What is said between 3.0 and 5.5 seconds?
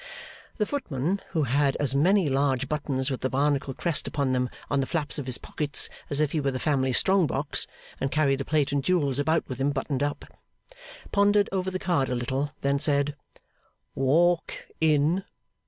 with the Barnacle crest upon them on the flaps of his